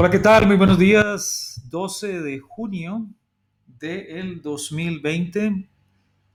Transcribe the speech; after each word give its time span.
Hola, 0.00 0.10
¿qué 0.10 0.20
tal? 0.20 0.46
Muy 0.46 0.54
buenos 0.54 0.78
días. 0.78 1.60
12 1.70 2.22
de 2.22 2.38
junio 2.38 3.08
del 3.66 4.40
2020. 4.42 5.68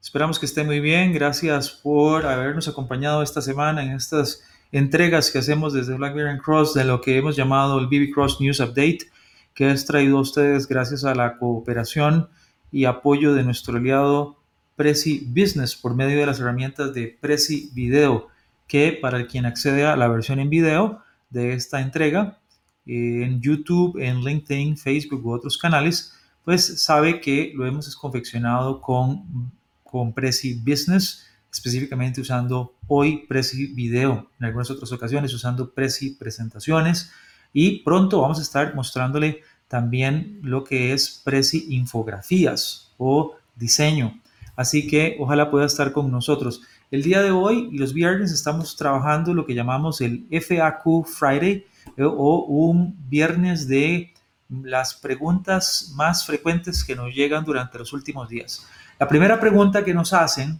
Esperamos 0.02 0.38
que 0.38 0.48
esté 0.48 0.66
muy 0.66 0.82
bien. 0.82 1.14
Gracias 1.14 1.70
por 1.70 2.26
habernos 2.26 2.68
acompañado 2.68 3.24
esta 3.24 3.42
semana 3.42 3.82
en 3.82 3.92
estas 3.92 4.44
entregas 4.74 5.32
que 5.32 5.40
hacemos 5.40 5.72
desde 5.72 5.96
Blackberry 5.96 6.40
Cross 6.40 6.74
de 6.74 6.84
lo 6.84 7.00
que 7.00 7.16
hemos 7.16 7.38
llamado 7.38 7.80
el 7.80 7.88
BB 7.88 8.14
News 8.42 8.60
Update, 8.60 9.10
que 9.54 9.72
es 9.72 9.86
traído 9.86 10.18
a 10.18 10.22
ustedes 10.22 10.68
gracias 10.68 11.06
a 11.06 11.16
la 11.16 11.38
cooperación 11.38 12.28
y 12.70 12.84
apoyo 12.84 13.34
de 13.34 13.44
nuestro 13.44 13.78
aliado 13.78 14.44
Prezi 14.76 15.26
Business 15.30 15.74
por 15.74 15.96
medio 15.96 16.20
de 16.20 16.26
las 16.26 16.42
herramientas 16.42 16.94
de 16.94 17.18
Prezi 17.22 17.70
Video, 17.74 18.28
que 18.68 18.92
para 19.02 19.26
quien 19.26 19.46
accede 19.46 19.86
a 19.86 19.96
la 19.96 20.10
versión 20.10 20.42
en 20.42 20.50
video 20.50 21.02
de 21.30 21.54
esta 21.54 21.80
entrega, 21.80 22.40
en 22.86 23.42
YouTube, 23.42 23.98
en 23.98 24.24
LinkedIn, 24.24 24.78
Facebook 24.78 25.26
u 25.26 25.32
otros 25.32 25.58
canales, 25.58 26.14
pues 26.44 26.82
sabe 26.84 27.22
que 27.22 27.54
lo 27.56 27.66
hemos 27.66 27.96
confeccionado 27.96 28.82
con, 28.82 29.52
con 29.84 30.14
Prezi 30.14 30.56
Business, 30.56 31.26
específicamente 31.52 32.20
usando 32.20 32.76
hoy 32.88 33.26
Prezi 33.28 33.68
Video, 33.68 34.30
en 34.40 34.46
algunas 34.46 34.70
otras 34.72 34.92
ocasiones 34.92 35.34
usando 35.34 35.72
Prezi 35.72 36.12
Presentaciones 36.12 37.12
y 37.54 37.80
pronto 37.84 38.22
vamos 38.22 38.40
a 38.40 38.42
estar 38.42 38.76
mostrándole 38.76 39.42
también 39.68 40.40
lo 40.42 40.64
que 40.64 40.94
es 40.94 41.22
Prezi 41.24 41.68
Infografías 41.70 42.92
o 42.98 43.36
diseño. 43.56 44.20
Así 44.56 44.88
que 44.88 45.16
ojalá 45.20 45.50
pueda 45.50 45.66
estar 45.66 45.94
con 45.94 46.12
nosotros. 46.12 46.62
El 46.92 47.02
día 47.02 47.22
de 47.22 47.32
hoy 47.32 47.70
los 47.72 47.94
viernes 47.94 48.32
estamos 48.32 48.76
trabajando 48.76 49.34
lo 49.34 49.46
que 49.46 49.56
llamamos 49.56 50.02
el 50.02 50.28
FAQ 50.30 51.06
Friday, 51.06 51.66
o 52.00 52.46
un 52.46 52.96
viernes 53.10 53.68
de 53.68 54.14
las 54.50 54.94
preguntas 54.94 55.94
más 55.96 56.26
frecuentes 56.26 56.84
que 56.84 56.96
nos 56.96 57.14
llegan 57.14 57.44
durante 57.44 57.78
los 57.78 57.94
últimos 57.94 58.30
días. 58.30 58.68
La 59.00 59.08
primera 59.08 59.40
pregunta 59.40 59.84
que 59.84 59.94
nos 59.94 60.14
hacen 60.14 60.60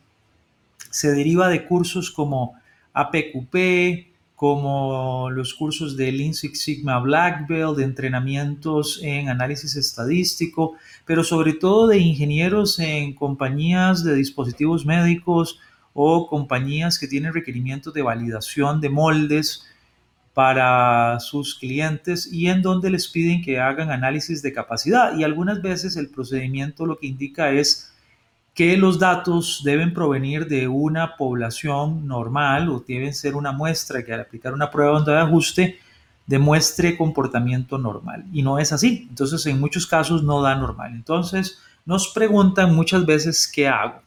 se 0.90 1.12
deriva 1.12 1.48
de 1.48 1.66
cursos 1.66 2.12
como 2.12 2.56
APQP, 2.94 4.14
como 4.36 5.30
los 5.30 5.54
cursos 5.54 5.96
de 5.96 6.12
Lean 6.12 6.34
Six 6.34 6.62
Sigma 6.62 7.00
Black 7.00 7.48
Belt, 7.48 7.78
de 7.78 7.84
entrenamientos 7.84 9.00
en 9.02 9.30
análisis 9.30 9.76
estadístico, 9.76 10.76
pero 11.06 11.24
sobre 11.24 11.54
todo 11.54 11.88
de 11.88 12.00
ingenieros 12.00 12.80
en 12.80 13.14
compañías 13.14 14.04
de 14.04 14.16
dispositivos 14.16 14.86
médicos 14.86 15.60
o 15.94 16.28
compañías 16.28 17.00
que 17.00 17.08
tienen 17.08 17.34
requerimientos 17.34 17.94
de 17.94 18.02
validación 18.02 18.82
de 18.82 18.90
moldes 18.90 19.66
para 20.34 21.20
sus 21.20 21.56
clientes 21.56 22.32
y 22.32 22.48
en 22.48 22.62
donde 22.62 22.90
les 22.90 23.08
piden 23.08 23.42
que 23.42 23.60
hagan 23.60 23.92
análisis 23.92 24.42
de 24.42 24.52
capacidad. 24.52 25.16
Y 25.16 25.24
algunas 25.24 25.62
veces 25.62 25.96
el 25.96 26.10
procedimiento 26.10 26.86
lo 26.86 26.98
que 26.98 27.08
indica 27.08 27.52
es 27.52 27.94
que 28.54 28.78
los 28.78 29.00
datos 29.00 29.62
deben 29.64 29.94
provenir 29.94 30.48
de 30.48 30.68
una 30.68 31.16
población 31.18 32.08
normal 32.08 32.70
o 32.70 32.84
deben 32.88 33.14
ser 33.14 33.36
una 33.36 33.52
muestra 33.52 34.04
que 34.04 34.14
al 34.14 34.22
aplicar 34.22 34.54
una 34.54 34.70
prueba 34.70 35.02
de 35.02 35.18
ajuste 35.18 35.80
demuestre 36.26 36.98
comportamiento 36.98 37.78
normal. 37.78 38.26
Y 38.32 38.42
no 38.42 38.60
es 38.60 38.72
así. 38.72 39.08
Entonces, 39.10 39.46
en 39.46 39.60
muchos 39.60 39.86
casos 39.86 40.24
no 40.24 40.42
da 40.42 40.56
normal. 40.56 40.94
Entonces, 40.94 41.60
nos 41.86 42.08
preguntan 42.10 42.76
muchas 42.76 43.06
veces 43.06 43.48
qué 43.48 43.68
hago. 43.68 44.02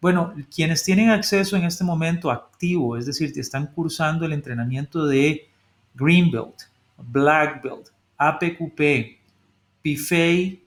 Bueno, 0.00 0.34
quienes 0.52 0.82
tienen 0.82 1.10
acceso 1.10 1.56
en 1.56 1.64
este 1.64 1.84
momento 1.84 2.30
activo, 2.30 2.96
es 2.96 3.06
decir, 3.06 3.32
están 3.36 3.68
cursando 3.68 4.24
el 4.26 4.32
entrenamiento 4.32 5.06
de 5.06 5.48
Greenbelt, 5.94 6.62
Blackbelt, 6.96 7.90
APQP, 8.18 9.18
PFA, 9.82 10.58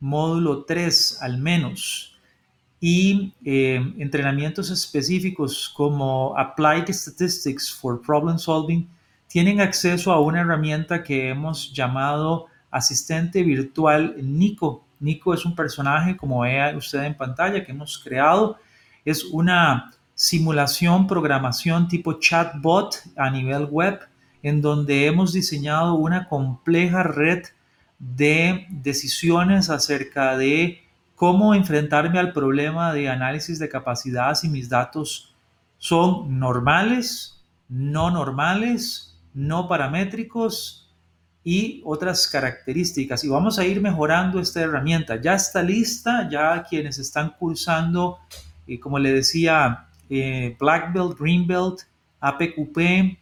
módulo 0.00 0.64
3 0.64 1.18
al 1.22 1.38
menos, 1.38 2.12
y 2.80 3.32
eh, 3.44 3.80
entrenamientos 3.98 4.68
específicos 4.70 5.68
como 5.68 6.36
Applied 6.36 6.88
Statistics 6.92 7.72
for 7.72 8.02
Problem 8.02 8.38
Solving, 8.38 8.88
tienen 9.28 9.60
acceso 9.60 10.12
a 10.12 10.20
una 10.20 10.40
herramienta 10.40 11.02
que 11.02 11.28
hemos 11.28 11.72
llamado 11.72 12.46
asistente 12.72 13.44
virtual 13.44 14.16
Nico. 14.20 14.84
Nico 14.98 15.32
es 15.32 15.44
un 15.44 15.54
personaje, 15.54 16.16
como 16.16 16.40
ve 16.40 16.74
usted 16.76 17.04
en 17.04 17.16
pantalla, 17.16 17.64
que 17.64 17.70
hemos 17.70 17.98
creado. 17.98 18.58
Es 19.04 19.24
una 19.24 19.92
simulación, 20.14 21.06
programación 21.06 21.86
tipo 21.86 22.14
chatbot 22.14 22.96
a 23.16 23.30
nivel 23.30 23.66
web 23.66 24.00
en 24.42 24.60
donde 24.60 25.06
hemos 25.06 25.32
diseñado 25.32 25.94
una 25.94 26.28
compleja 26.28 27.02
red 27.02 27.44
de 27.98 28.66
decisiones 28.70 29.70
acerca 29.70 30.36
de 30.36 30.82
cómo 31.14 31.54
enfrentarme 31.54 32.18
al 32.18 32.32
problema 32.32 32.92
de 32.92 33.08
análisis 33.08 33.58
de 33.58 33.68
capacidad 33.68 34.34
si 34.34 34.48
mis 34.48 34.68
datos 34.68 35.34
son 35.78 36.38
normales, 36.38 37.44
no 37.68 38.10
normales, 38.10 39.20
no 39.34 39.68
paramétricos 39.68 40.82
y 41.44 41.80
otras 41.84 42.28
características. 42.28 43.24
Y 43.24 43.28
vamos 43.28 43.58
a 43.58 43.64
ir 43.64 43.80
mejorando 43.80 44.40
esta 44.40 44.60
herramienta. 44.60 45.20
Ya 45.20 45.34
está 45.34 45.62
lista, 45.62 46.28
ya 46.30 46.64
quienes 46.68 46.98
están 46.98 47.34
cursando, 47.38 48.18
eh, 48.66 48.78
como 48.78 48.98
le 48.98 49.12
decía, 49.12 49.86
eh, 50.10 50.56
Black 50.58 50.92
Belt, 50.92 51.18
Green 51.18 51.46
Belt, 51.46 51.80
APQP, 52.20 53.18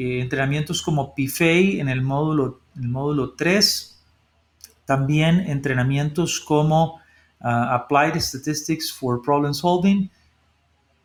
eh, 0.00 0.22
entrenamientos 0.22 0.80
como 0.80 1.14
PFA 1.14 1.78
en 1.78 1.90
el 1.90 2.00
módulo, 2.00 2.60
el 2.74 2.88
módulo 2.88 3.34
3, 3.34 4.00
también 4.86 5.40
entrenamientos 5.40 6.40
como 6.40 7.00
ah, 7.38 7.74
Applied 7.74 8.18
Statistics 8.18 8.90
for 8.90 9.20
Problem 9.20 9.52
Solving, 9.52 10.10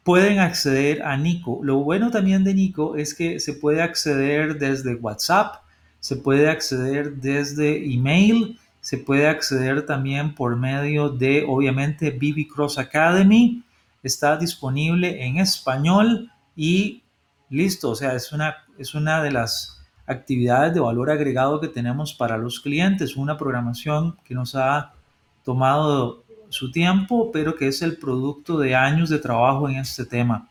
pueden 0.03 0.39
acceder 0.39 1.03
a 1.03 1.17
Nico. 1.17 1.59
Lo 1.61 1.79
bueno 1.79 2.09
también 2.09 2.45
de 2.45 2.53
Nico 2.53 2.95
es 2.95 3.13
que 3.13 3.41
se 3.41 3.51
puede 3.51 3.81
acceder 3.81 4.57
desde 4.57 4.95
WhatsApp, 4.95 5.55
se 5.99 6.15
puede 6.15 6.49
acceder 6.49 7.15
desde 7.15 7.91
email, 7.93 8.57
se 8.79 8.97
puede 8.97 9.27
acceder 9.27 9.85
también 9.85 10.35
por 10.35 10.55
medio 10.55 11.09
de, 11.09 11.43
obviamente, 11.45 12.11
BB 12.11 12.47
Cross 12.47 12.77
Academy. 12.77 13.61
Está 14.03 14.37
disponible 14.37 15.25
en 15.25 15.37
español 15.39 16.31
y 16.55 17.01
listo, 17.49 17.89
o 17.89 17.95
sea, 17.95 18.13
es 18.15 18.31
una, 18.31 18.57
es 18.77 18.95
una 18.95 19.21
de 19.21 19.31
las 19.31 19.83
actividades 20.07 20.73
de 20.73 20.79
valor 20.79 21.09
agregado 21.09 21.59
que 21.59 21.67
tenemos 21.67 22.13
para 22.13 22.37
los 22.37 22.59
clientes, 22.59 23.15
una 23.15 23.37
programación 23.37 24.17
que 24.23 24.35
nos 24.35 24.55
ha 24.55 24.93
tomado 25.43 26.23
su 26.49 26.71
tiempo, 26.71 27.31
pero 27.31 27.55
que 27.55 27.67
es 27.67 27.81
el 27.81 27.97
producto 27.97 28.57
de 28.57 28.75
años 28.75 29.09
de 29.09 29.19
trabajo 29.19 29.67
en 29.69 29.77
este 29.77 30.05
tema. 30.05 30.49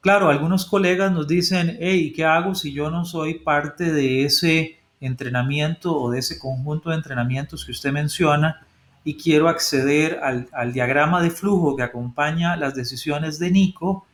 Claro, 0.00 0.28
algunos 0.28 0.66
colegas 0.66 1.10
nos 1.10 1.26
dicen, 1.26 1.76
hey, 1.80 2.12
¿qué 2.14 2.24
hago 2.24 2.54
si 2.54 2.72
yo 2.72 2.90
no 2.90 3.04
soy 3.04 3.40
parte 3.40 3.92
de 3.92 4.24
ese 4.24 4.78
entrenamiento 5.00 5.96
o 5.96 6.10
de 6.10 6.20
ese 6.20 6.38
conjunto 6.38 6.90
de 6.90 6.96
entrenamientos 6.96 7.64
que 7.64 7.72
usted 7.72 7.92
menciona 7.92 8.66
y 9.04 9.16
quiero 9.16 9.48
acceder 9.48 10.20
al, 10.22 10.48
al 10.52 10.72
diagrama 10.72 11.22
de 11.22 11.30
flujo 11.30 11.76
que 11.76 11.82
acompaña 11.82 12.56
las 12.56 12.74
decisiones 12.74 13.38
de 13.38 13.50
Nico? 13.50 14.06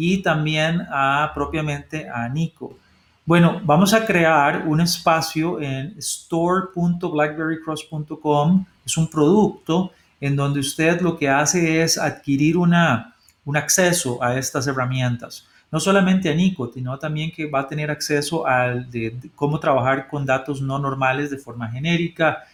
Y 0.00 0.22
también 0.22 0.86
a 0.90 1.30
propiamente 1.34 2.08
a 2.08 2.26
Nico. 2.30 2.78
Bueno, 3.26 3.60
vamos 3.62 3.92
a 3.92 4.06
crear 4.06 4.66
un 4.66 4.80
espacio 4.80 5.60
en 5.60 5.94
store.blackberrycross.com. 5.98 8.64
Es 8.86 8.96
un 8.96 9.10
producto 9.10 9.92
en 10.18 10.36
donde 10.36 10.60
usted 10.60 11.02
lo 11.02 11.18
que 11.18 11.28
hace 11.28 11.82
es 11.82 11.98
adquirir 11.98 12.56
una, 12.56 13.14
un 13.44 13.58
acceso 13.58 14.24
a 14.24 14.38
estas 14.38 14.66
herramientas. 14.66 15.46
No 15.70 15.78
solamente 15.78 16.30
a 16.30 16.34
Nico, 16.34 16.70
sino 16.72 16.98
también 16.98 17.30
que 17.30 17.44
va 17.44 17.60
a 17.60 17.68
tener 17.68 17.90
acceso 17.90 18.46
a 18.46 18.72
cómo 19.34 19.60
trabajar 19.60 20.08
con 20.08 20.24
datos 20.24 20.62
no 20.62 20.78
normales 20.78 21.30
de 21.30 21.36
forma 21.36 21.68
genérica, 21.68 22.44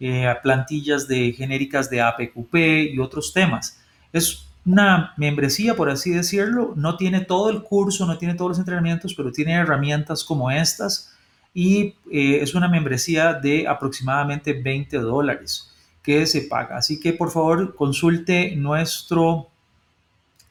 eh, 0.00 0.26
a 0.26 0.42
plantillas 0.42 1.06
de 1.06 1.32
genéricas 1.32 1.88
de 1.88 2.00
APQP 2.00 2.56
y 2.92 2.98
otros 2.98 3.32
temas. 3.32 3.80
Es 4.12 4.45
una 4.66 5.14
membresía, 5.16 5.74
por 5.76 5.88
así 5.88 6.10
decirlo. 6.10 6.74
No 6.76 6.96
tiene 6.96 7.20
todo 7.20 7.50
el 7.50 7.62
curso, 7.62 8.04
no 8.04 8.18
tiene 8.18 8.34
todos 8.34 8.50
los 8.50 8.58
entrenamientos, 8.58 9.14
pero 9.14 9.32
tiene 9.32 9.54
herramientas 9.54 10.24
como 10.24 10.50
estas 10.50 11.16
y 11.54 11.94
eh, 12.12 12.40
es 12.42 12.54
una 12.54 12.68
membresía 12.68 13.32
de 13.32 13.66
aproximadamente 13.66 14.52
20 14.52 14.98
dólares 14.98 15.72
que 16.02 16.26
se 16.26 16.42
paga. 16.42 16.76
Así 16.76 17.00
que 17.00 17.14
por 17.14 17.30
favor 17.30 17.74
consulte 17.74 18.54
nuestro, 18.56 19.48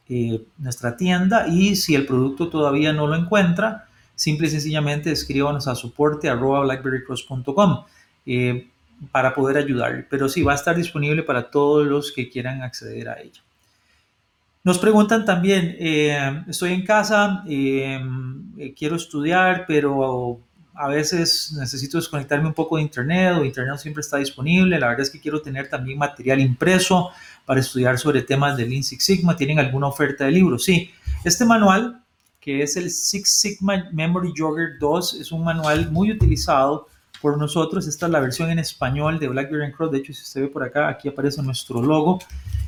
eh, 0.10 0.44
nuestra 0.58 0.98
tienda 0.98 1.48
y 1.48 1.76
si 1.76 1.94
el 1.94 2.08
producto 2.08 2.50
todavía 2.50 2.92
no 2.92 3.06
lo 3.06 3.16
encuentra, 3.16 3.88
simple 4.16 4.48
y 4.48 4.50
sencillamente 4.50 5.12
escríbanos 5.12 5.68
a 5.68 5.76
soporte 5.76 6.34
blackberrycross.com 6.34 7.84
eh, 8.26 8.68
para 9.12 9.36
poder 9.36 9.58
ayudarle. 9.58 10.08
Pero 10.10 10.28
sí, 10.28 10.42
va 10.42 10.54
a 10.54 10.56
estar 10.56 10.76
disponible 10.76 11.22
para 11.22 11.52
todos 11.52 11.86
los 11.86 12.12
que 12.12 12.30
quieran 12.30 12.64
acceder 12.64 13.10
a 13.10 13.22
ella. 13.22 13.45
Nos 14.66 14.80
preguntan 14.80 15.26
también, 15.26 15.76
eh, 15.78 16.44
estoy 16.48 16.74
en 16.74 16.84
casa, 16.84 17.44
eh, 17.48 18.00
eh, 18.58 18.74
quiero 18.76 18.96
estudiar, 18.96 19.66
pero 19.68 20.40
a 20.74 20.88
veces 20.88 21.54
necesito 21.56 22.00
desconectarme 22.00 22.48
un 22.48 22.54
poco 22.56 22.78
de 22.78 22.82
internet 22.82 23.36
o 23.38 23.46
internet 23.46 23.78
siempre 23.78 24.02
está 24.02 24.18
disponible. 24.18 24.80
La 24.80 24.88
verdad 24.88 25.04
es 25.04 25.12
que 25.12 25.20
quiero 25.20 25.40
tener 25.40 25.70
también 25.70 26.00
material 26.00 26.40
impreso 26.40 27.12
para 27.46 27.60
estudiar 27.60 28.00
sobre 28.00 28.24
temas 28.24 28.58
de 28.58 28.66
Lean 28.66 28.82
Six 28.82 29.06
Sigma. 29.06 29.38
¿Tienen 29.38 29.60
alguna 29.60 29.86
oferta 29.86 30.26
de 30.26 30.32
libros? 30.32 30.64
Sí. 30.64 30.90
Este 31.24 31.46
manual, 31.46 32.02
que 32.42 32.64
es 32.64 32.76
el 32.76 32.90
Six 32.90 33.30
Sigma 33.30 33.88
Memory 33.94 34.34
Jogger 34.36 34.80
2, 34.80 35.22
es 35.22 35.32
un 35.32 35.44
manual 35.44 35.92
muy 35.92 36.12
utilizado 36.12 36.88
por 37.22 37.38
nosotros. 37.38 37.86
Esta 37.86 38.08
es 38.08 38.12
la 38.12 38.20
versión 38.20 38.50
en 38.50 38.58
español 38.58 39.20
de 39.20 39.28
BlackBerry 39.28 39.72
Cross. 39.74 39.92
De 39.92 40.00
hecho, 40.00 40.12
si 40.12 40.24
usted 40.24 40.42
ve 40.42 40.48
por 40.48 40.64
acá, 40.64 40.90
aquí 40.90 41.08
aparece 41.08 41.44
nuestro 41.44 41.84
logo. 41.84 42.18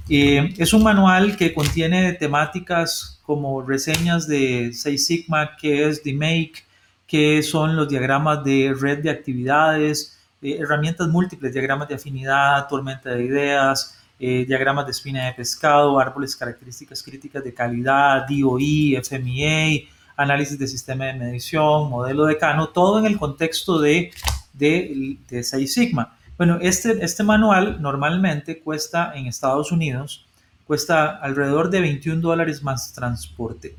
Eh, 0.10 0.54
es 0.58 0.74
un 0.74 0.84
manual 0.84 1.36
que 1.36 1.54
contiene 1.54 2.14
temáticas 2.14 3.20
como 3.24 3.62
reseñas 3.62 4.26
de 4.26 4.72
Six 4.72 5.06
Sigma, 5.06 5.58
que 5.58 5.88
es 5.88 6.02
The 6.02 6.14
Make, 6.14 7.44
son 7.44 7.76
los 7.76 7.90
diagramas 7.90 8.44
de 8.44 8.74
red 8.80 9.00
de 9.00 9.10
actividades, 9.10 10.18
eh, 10.42 10.58
herramientas 10.62 11.10
múltiples, 11.10 11.52
diagramas 11.52 11.90
de 11.90 11.96
afinidad, 11.96 12.68
tormenta 12.70 13.10
de 13.10 13.26
ideas, 13.26 13.98
eh, 14.20 14.46
diagramas 14.48 14.86
de 14.86 14.92
espina 14.92 15.26
de 15.26 15.34
pescado, 15.34 16.00
árboles, 16.00 16.36
características 16.36 17.04
críticas 17.04 17.44
de 17.44 17.54
calidad, 17.54 18.26
DOI, 18.28 18.96
FMEA, 18.96 19.90
análisis 20.16 20.58
de 20.58 20.68
sistema 20.68 21.06
de 21.06 21.14
medición, 21.14 21.90
modelo 21.90 22.26
de 22.26 22.38
Cano, 22.38 22.70
todo 22.70 23.00
en 23.00 23.06
el 23.08 23.18
contexto 23.18 23.80
de, 23.80 24.12
de, 24.54 25.18
de 25.30 25.44
Six 25.44 25.74
Sigma. 25.74 26.17
Bueno, 26.38 26.60
este, 26.62 27.04
este 27.04 27.24
manual 27.24 27.82
normalmente 27.82 28.60
cuesta 28.60 29.14
en 29.16 29.26
Estados 29.26 29.72
Unidos, 29.72 30.26
cuesta 30.66 31.18
alrededor 31.18 31.72
de 31.72 31.82
21 31.82 32.22
dólares 32.22 32.62
más 32.62 32.94
transporte. 32.94 33.76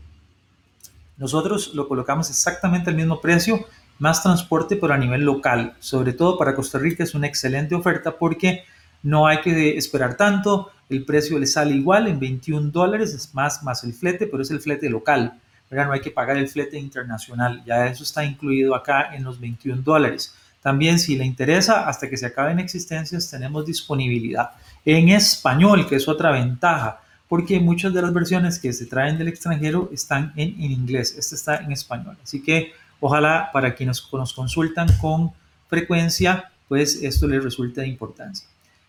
Nosotros 1.19 1.75
lo 1.75 1.87
colocamos 1.87 2.31
exactamente 2.31 2.90
al 2.90 2.96
mismo 2.96 3.20
precio, 3.20 3.64
más 4.00 4.22
transporte, 4.22 4.76
pero 4.76 4.93
a 4.93 4.99
nivel 4.99 5.22
local. 5.22 5.75
Sobre 5.78 6.12
todo 6.12 6.37
para 6.37 6.55
Costa 6.56 6.78
Rica 6.78 7.05
es 7.05 7.14
una 7.14 7.28
excelente 7.28 7.76
oferta 7.76 8.16
porque 8.16 8.64
no 9.04 9.28
hay 9.28 9.40
que 9.40 9.76
esperar 9.76 10.16
tanto, 10.16 10.70
el 10.88 11.04
precio 11.04 11.38
le 11.38 11.46
sale 11.46 11.75
igual 11.75 12.08
en 12.08 12.19
21 12.19 12.70
dólares, 12.70 13.14
es 13.14 13.34
más, 13.34 13.62
más 13.62 13.84
el 13.84 13.93
flete, 13.93 14.26
pero 14.26 14.43
es 14.43 14.50
el 14.50 14.61
flete 14.61 14.90
local. 14.90 15.38
No 15.70 15.93
hay 15.93 16.00
que 16.00 16.11
pagar 16.11 16.37
el 16.38 16.49
flete 16.49 16.78
internacional, 16.78 17.62
ya 17.64 17.87
eso 17.87 18.02
está 18.02 18.25
incluido 18.25 18.75
acá 18.75 19.14
en 19.14 19.22
los 19.22 19.38
21 19.38 19.82
dólares. 19.82 20.34
También 20.62 20.99
si 20.99 21.16
le 21.16 21.25
interesa, 21.25 21.88
hasta 21.88 22.08
que 22.08 22.16
se 22.16 22.26
acaben 22.26 22.58
existencias, 22.58 23.31
tenemos 23.31 23.64
disponibilidad 23.64 24.50
en 24.84 25.10
español, 25.10 25.87
que 25.88 25.96
es 25.96 26.08
otra 26.08 26.32
ventaja 26.32 27.00
porque 27.28 27.60
muchas 27.60 27.93
de 27.93 28.02
las 28.02 28.12
versiones 28.12 28.58
que 28.58 28.72
se 28.72 28.87
traen 28.87 29.19
del 29.19 29.28
extranjero 29.28 29.90
están 29.93 30.32
en, 30.34 30.60
inglés, 30.60 31.14
este 31.16 31.34
está 31.34 31.58
en 31.58 31.72
español. 31.72 32.16
Así 32.22 32.43
que 32.43 32.72
ojalá 33.00 33.50
para 33.52 33.75
quienes 33.75 34.02
nos 34.10 34.32
consultan 34.32 34.88
con 34.99 35.32
frecuencia, 35.69 36.50
pues 36.69 37.02
esto 37.02 37.28
les 37.28 37.44
resulte 37.44 37.82
de 37.82 37.88
importancia. 37.88 38.49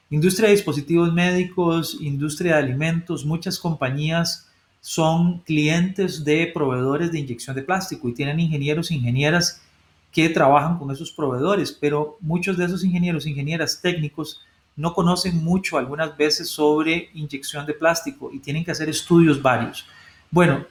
Industria 0.10 0.48
de 0.48 0.56
dispositivos 0.56 1.14
médicos, 1.14 1.98
industria 2.00 2.56
de 2.56 2.64
alimentos, 2.64 3.26
muchas 3.26 3.60
compañías 3.60 4.48
son 4.82 5.40
clientes 5.40 6.24
de 6.24 6.50
proveedores 6.54 7.12
de 7.12 7.20
inyección 7.20 7.56
de 7.56 7.64
plástico 7.64 8.08
y 8.08 8.14
tienen 8.14 8.40
ingenieros 8.40 8.90
e 8.90 8.96
ingenieras 8.96 9.62
que 10.12 10.30
trabajan 10.30 10.78
con 10.78 10.92
esos 10.92 11.12
proveedores, 11.12 11.72
pero 11.72 12.18
muchos 12.20 12.58
de 12.58 12.66
esos 12.66 12.84
ingenieros 12.84 13.28
ingenieras 13.28 13.80
técnicos 13.82 14.42
no 14.76 14.94
conocen 14.94 15.44
mucho 15.44 15.78
algunas 15.78 16.16
veces 16.16 16.50
sobre 16.50 17.10
inyección 17.14 17.66
de 17.66 17.74
plástico 17.74 18.32
y 18.32 18.40
tienen 18.40 18.64
que 18.64 18.72
hacer 18.72 18.90
estudios 18.90 19.42
varios. 19.42 19.86
Bueno, 20.32 20.66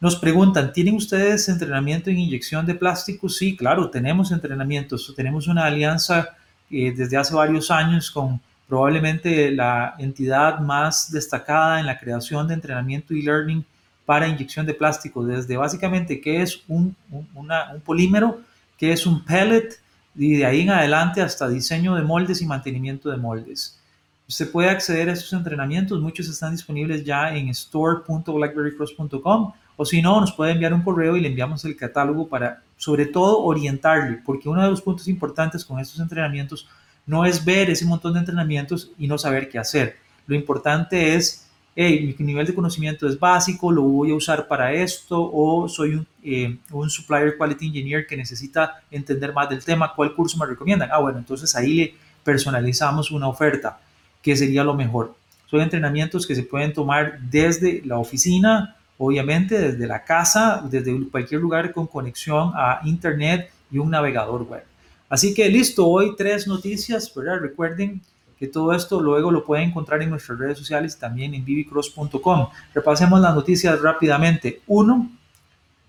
nos 0.00 0.16
preguntan, 0.16 0.72
¿tienen 0.72 0.94
ustedes 0.94 1.48
entrenamiento 1.48 2.10
en 2.10 2.18
inyección 2.18 2.66
de 2.66 2.74
plástico? 2.74 3.28
Sí, 3.28 3.56
claro, 3.56 3.90
tenemos 3.90 4.30
entrenamientos. 4.30 5.12
Tenemos 5.16 5.48
una 5.48 5.64
alianza 5.64 6.36
eh, 6.70 6.92
desde 6.96 7.16
hace 7.16 7.34
varios 7.34 7.70
años 7.70 8.10
con 8.10 8.40
probablemente 8.68 9.50
la 9.50 9.94
entidad 9.98 10.60
más 10.60 11.10
destacada 11.10 11.80
en 11.80 11.86
la 11.86 11.98
creación 11.98 12.46
de 12.46 12.54
entrenamiento 12.54 13.14
y 13.14 13.22
learning 13.22 13.64
para 14.04 14.28
inyección 14.28 14.66
de 14.66 14.74
plástico, 14.74 15.24
desde 15.24 15.56
básicamente 15.56 16.20
qué 16.20 16.42
es 16.42 16.62
un, 16.68 16.94
un 17.10 17.80
polímero, 17.84 18.40
qué 18.78 18.92
es 18.92 19.06
un 19.06 19.24
pellet, 19.24 19.78
y 20.14 20.36
de 20.36 20.46
ahí 20.46 20.62
en 20.62 20.70
adelante 20.70 21.20
hasta 21.20 21.48
diseño 21.48 21.94
de 21.94 22.02
moldes 22.02 22.40
y 22.40 22.46
mantenimiento 22.46 23.10
de 23.10 23.18
moldes. 23.18 23.78
Usted 24.28 24.50
puede 24.50 24.70
acceder 24.70 25.08
a 25.08 25.12
estos 25.12 25.32
entrenamientos, 25.32 26.00
muchos 26.00 26.28
están 26.28 26.52
disponibles 26.52 27.04
ya 27.04 27.34
en 27.34 27.48
store.blackberrycross.com 27.48 29.52
o 29.76 29.84
si 29.84 30.02
no, 30.02 30.20
nos 30.20 30.32
puede 30.32 30.50
enviar 30.52 30.74
un 30.74 30.82
correo 30.82 31.16
y 31.16 31.20
le 31.20 31.28
enviamos 31.28 31.64
el 31.64 31.76
catálogo 31.76 32.28
para 32.28 32.62
sobre 32.76 33.06
todo 33.06 33.44
orientarle, 33.44 34.20
porque 34.24 34.48
uno 34.48 34.62
de 34.62 34.70
los 34.70 34.82
puntos 34.82 35.06
importantes 35.08 35.64
con 35.64 35.78
estos 35.78 36.00
entrenamientos 36.00 36.68
no 37.06 37.24
es 37.24 37.44
ver 37.44 37.70
ese 37.70 37.86
montón 37.86 38.12
de 38.12 38.18
entrenamientos 38.18 38.90
y 38.98 39.06
no 39.06 39.18
saber 39.18 39.48
qué 39.48 39.58
hacer. 39.58 39.96
Lo 40.26 40.34
importante 40.34 41.14
es 41.14 41.47
mi 41.78 42.26
nivel 42.26 42.44
de 42.44 42.54
conocimiento 42.54 43.06
es 43.06 43.18
básico, 43.18 43.70
lo 43.70 43.82
voy 43.82 44.10
a 44.10 44.14
usar 44.14 44.48
para 44.48 44.72
esto, 44.72 45.30
o 45.32 45.68
soy 45.68 45.94
un, 45.94 46.06
eh, 46.24 46.58
un, 46.72 46.90
supplier 46.90 47.36
quality 47.36 47.66
engineer 47.68 48.04
que 48.04 48.16
necesita 48.16 48.82
entender 48.90 49.32
más 49.32 49.48
del 49.48 49.64
tema, 49.64 49.92
¿cuál 49.94 50.12
curso 50.12 50.36
me 50.38 50.46
recomiendan? 50.46 50.88
Ah, 50.90 50.98
bueno, 50.98 51.18
entonces 51.18 51.54
ahí 51.54 51.74
le 51.74 51.94
personalizamos 52.24 53.12
una 53.12 53.28
oferta, 53.28 53.78
que 54.20 54.34
sería 54.34 54.64
lo 54.64 54.74
mejor. 54.74 55.14
Son 55.48 55.60
entrenamientos 55.60 56.26
que 56.26 56.34
se 56.34 56.42
pueden 56.42 56.72
tomar 56.72 57.20
desde 57.20 57.80
la 57.84 57.98
oficina, 57.98 58.76
obviamente 58.98 59.56
desde 59.56 59.86
la 59.86 60.02
casa, 60.02 60.62
desde 60.68 61.08
cualquier 61.10 61.40
lugar 61.40 61.72
con 61.72 61.86
conexión 61.86 62.50
a 62.56 62.80
internet 62.84 63.52
y 63.70 63.78
un 63.78 63.90
navegador 63.90 64.42
web. 64.42 64.64
Así 65.08 65.32
que 65.32 65.48
listo, 65.48 65.86
hoy 65.86 66.14
tres 66.16 66.48
noticias, 66.48 67.12
¿verdad? 67.14 67.38
Recuerden 67.40 68.02
que 68.38 68.46
todo 68.46 68.72
esto 68.72 69.00
luego 69.00 69.30
lo 69.30 69.44
pueden 69.44 69.70
encontrar 69.70 70.02
en 70.02 70.10
nuestras 70.10 70.38
redes 70.38 70.58
sociales 70.58 70.94
y 70.96 71.00
también 71.00 71.34
en 71.34 71.44
vivicross.com. 71.44 72.48
Repasemos 72.74 73.20
las 73.20 73.34
noticias 73.34 73.80
rápidamente. 73.80 74.62
Uno, 74.66 75.10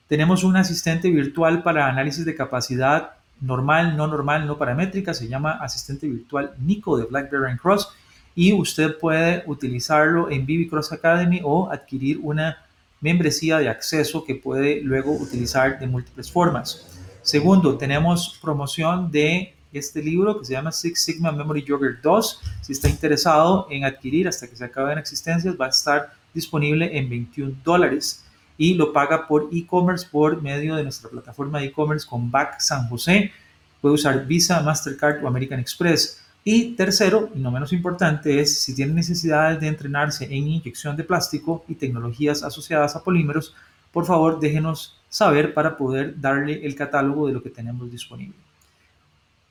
tenemos 0.07 0.43
un 0.43 0.57
asistente 0.57 1.09
virtual 1.11 1.61
para 1.61 1.87
análisis 1.87 2.25
de 2.25 2.35
capacidad 2.35 3.11
normal, 3.41 3.95
no 3.95 4.07
normal, 4.07 4.47
no 4.47 4.57
paramétrica. 4.57 5.13
Se 5.13 5.27
llama 5.27 5.51
asistente 5.51 6.07
virtual 6.07 6.53
Nico 6.59 6.97
de 6.97 7.05
BlackBerry 7.05 7.57
Cross 7.57 7.89
y 8.35 8.53
usted 8.53 8.97
puede 8.97 9.43
utilizarlo 9.45 10.31
en 10.31 10.45
Vivicross 10.45 10.91
Academy 10.91 11.41
o 11.43 11.69
adquirir 11.69 12.19
una 12.21 12.57
membresía 13.01 13.59
de 13.59 13.69
acceso 13.69 14.23
que 14.23 14.35
puede 14.35 14.81
luego 14.81 15.11
utilizar 15.11 15.79
de 15.79 15.87
múltiples 15.87 16.31
formas. 16.31 16.85
Segundo, 17.21 17.77
tenemos 17.77 18.39
promoción 18.41 19.11
de 19.11 19.53
este 19.71 20.01
libro 20.01 20.39
que 20.39 20.45
se 20.45 20.53
llama 20.53 20.71
Six 20.71 21.01
Sigma 21.01 21.31
Memory 21.31 21.65
Jogger 21.67 22.01
2. 22.01 22.41
Si 22.61 22.73
está 22.73 22.89
interesado 22.89 23.67
en 23.69 23.83
adquirir 23.85 24.27
hasta 24.27 24.47
que 24.47 24.55
se 24.55 24.65
acaben 24.65 24.97
existencias, 24.97 25.55
va 25.59 25.67
a 25.67 25.69
estar 25.69 26.13
disponible 26.33 26.97
en 26.97 27.09
21 27.09 27.55
dólares 27.63 28.23
y 28.57 28.73
lo 28.73 28.91
paga 28.91 29.27
por 29.27 29.49
e-commerce 29.51 30.07
por 30.11 30.41
medio 30.41 30.75
de 30.75 30.83
nuestra 30.83 31.09
plataforma 31.09 31.59
de 31.59 31.67
e-commerce 31.67 32.05
con 32.07 32.29
BAC 32.29 32.59
San 32.59 32.87
José. 32.89 33.31
Puede 33.79 33.95
usar 33.95 34.25
Visa, 34.25 34.61
Mastercard 34.61 35.23
o 35.23 35.27
American 35.27 35.59
Express. 35.59 36.21
Y 36.43 36.75
tercero, 36.75 37.29
y 37.35 37.39
no 37.39 37.51
menos 37.51 37.71
importante, 37.73 38.39
es 38.39 38.61
si 38.61 38.73
tiene 38.73 38.93
necesidades 38.93 39.59
de 39.59 39.67
entrenarse 39.67 40.25
en 40.25 40.47
inyección 40.47 40.97
de 40.97 41.03
plástico 41.03 41.63
y 41.67 41.75
tecnologías 41.75 42.43
asociadas 42.43 42.95
a 42.95 43.03
polímeros, 43.03 43.55
por 43.91 44.05
favor 44.05 44.39
déjenos 44.39 44.99
saber 45.09 45.53
para 45.53 45.77
poder 45.77 46.19
darle 46.19 46.65
el 46.65 46.75
catálogo 46.75 47.27
de 47.27 47.33
lo 47.33 47.43
que 47.43 47.49
tenemos 47.49 47.91
disponible. 47.91 48.35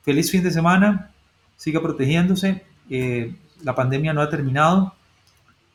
Feliz 0.09 0.31
fin 0.31 0.43
de 0.43 0.51
semana, 0.51 1.11
siga 1.59 1.83
protegiéndose, 1.83 2.65
eh, 2.89 3.35
la 3.63 3.75
pandemia 3.75 4.15
no 4.15 4.23
ha 4.23 4.31
terminado, 4.31 4.95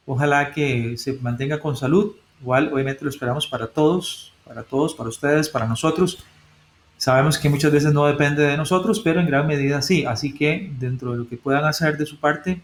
ojalá 0.07 0.51
que 0.51 0.97
se 0.97 1.13
mantenga 1.21 1.59
con 1.59 1.77
salud, 1.77 2.13
igual 2.41 2.73
obviamente 2.73 3.03
lo 3.03 3.11
esperamos 3.11 3.45
para 3.45 3.67
todos, 3.67 4.33
para 4.43 4.63
todos, 4.63 4.95
para 4.95 5.09
ustedes, 5.09 5.49
para 5.49 5.67
nosotros. 5.67 6.25
Sabemos 6.97 7.37
que 7.37 7.47
muchas 7.47 7.71
veces 7.71 7.93
no 7.93 8.07
depende 8.07 8.41
de 8.41 8.57
nosotros, 8.57 9.01
pero 9.01 9.19
en 9.19 9.27
gran 9.27 9.45
medida 9.45 9.83
sí, 9.83 10.03
así 10.03 10.33
que 10.33 10.73
dentro 10.79 11.11
de 11.11 11.19
lo 11.19 11.27
que 11.27 11.37
puedan 11.37 11.65
hacer 11.65 11.95
de 11.99 12.07
su 12.07 12.19
parte, 12.19 12.59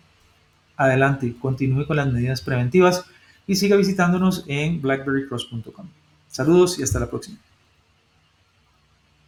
adelante, 0.75 1.35
continúe 1.39 1.85
con 1.85 1.97
las 1.97 2.11
medidas 2.11 2.41
preventivas 2.41 3.05
y 3.45 3.57
siga 3.57 3.75
visitándonos 3.75 4.43
en 4.47 4.81
blackberrycross.com. 4.81 5.87
Saludos 6.29 6.79
y 6.79 6.81
hasta 6.81 6.99
la 6.99 7.11
próxima. 7.11 7.37